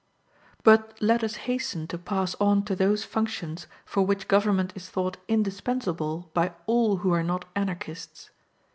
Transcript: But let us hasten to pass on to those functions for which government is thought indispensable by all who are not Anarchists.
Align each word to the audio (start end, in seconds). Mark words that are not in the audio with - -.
But 0.63 0.97
let 0.99 1.23
us 1.23 1.35
hasten 1.45 1.85
to 1.89 1.97
pass 1.99 2.33
on 2.41 2.65
to 2.65 2.75
those 2.75 3.03
functions 3.03 3.67
for 3.85 4.01
which 4.03 4.27
government 4.27 4.73
is 4.75 4.89
thought 4.89 5.17
indispensable 5.27 6.31
by 6.33 6.53
all 6.65 6.97
who 7.05 7.13
are 7.13 7.21
not 7.21 7.45
Anarchists. 7.55 8.31